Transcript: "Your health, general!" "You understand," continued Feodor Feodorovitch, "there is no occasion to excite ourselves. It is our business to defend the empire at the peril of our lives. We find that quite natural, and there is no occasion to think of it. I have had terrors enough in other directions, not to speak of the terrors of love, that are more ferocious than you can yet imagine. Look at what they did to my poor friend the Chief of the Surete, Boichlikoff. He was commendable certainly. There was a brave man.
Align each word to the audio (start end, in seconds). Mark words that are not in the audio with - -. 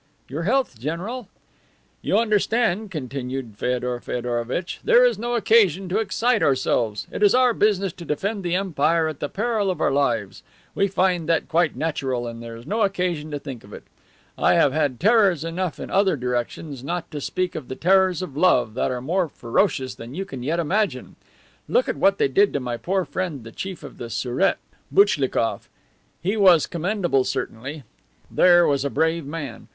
"Your 0.29 0.41
health, 0.41 0.79
general!" 0.79 1.27
"You 2.01 2.17
understand," 2.17 2.89
continued 2.89 3.53
Feodor 3.55 3.99
Feodorovitch, 3.99 4.79
"there 4.83 5.05
is 5.05 5.19
no 5.19 5.35
occasion 5.35 5.87
to 5.89 5.99
excite 5.99 6.41
ourselves. 6.41 7.05
It 7.11 7.21
is 7.21 7.35
our 7.35 7.53
business 7.53 7.93
to 7.93 8.05
defend 8.05 8.41
the 8.41 8.55
empire 8.55 9.07
at 9.07 9.19
the 9.19 9.29
peril 9.29 9.69
of 9.69 9.79
our 9.79 9.91
lives. 9.91 10.41
We 10.73 10.87
find 10.87 11.29
that 11.29 11.47
quite 11.47 11.75
natural, 11.75 12.25
and 12.25 12.41
there 12.41 12.55
is 12.55 12.65
no 12.65 12.81
occasion 12.81 13.29
to 13.29 13.37
think 13.37 13.63
of 13.63 13.73
it. 13.73 13.83
I 14.39 14.55
have 14.55 14.73
had 14.73 14.99
terrors 14.99 15.43
enough 15.43 15.79
in 15.79 15.91
other 15.91 16.17
directions, 16.17 16.83
not 16.83 17.11
to 17.11 17.21
speak 17.21 17.53
of 17.53 17.67
the 17.67 17.75
terrors 17.75 18.23
of 18.23 18.35
love, 18.35 18.73
that 18.73 18.89
are 18.89 19.01
more 19.01 19.29
ferocious 19.29 19.93
than 19.93 20.15
you 20.15 20.25
can 20.25 20.41
yet 20.41 20.59
imagine. 20.59 21.15
Look 21.69 21.87
at 21.87 21.95
what 21.95 22.17
they 22.17 22.27
did 22.27 22.53
to 22.53 22.59
my 22.59 22.75
poor 22.75 23.05
friend 23.05 23.43
the 23.43 23.51
Chief 23.51 23.83
of 23.83 23.99
the 23.99 24.09
Surete, 24.09 24.57
Boichlikoff. 24.91 25.69
He 26.23 26.35
was 26.37 26.65
commendable 26.65 27.23
certainly. 27.23 27.83
There 28.31 28.65
was 28.65 28.83
a 28.83 28.89
brave 28.89 29.27
man. 29.27 29.67